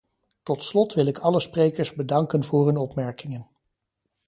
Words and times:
Tot 0.43 0.63
slot 0.63 0.93
wil 0.93 1.05
ik 1.05 1.17
alle 1.17 1.39
sprekers 1.39 1.93
bedanken 1.93 2.43
voor 2.43 2.65
hun 2.65 2.77
opmerkingen. 2.77 3.49